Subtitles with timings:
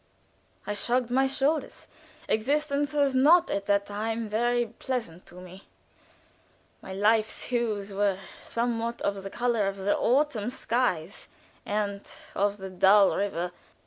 [0.65, 1.87] I shrugged my shoulders.
[2.27, 5.67] Existence was not at that time very pleasant to me;
[6.81, 11.27] my life's hues were somewhat of the color of the autumn skies
[11.67, 12.01] and
[12.35, 13.51] of the dull river.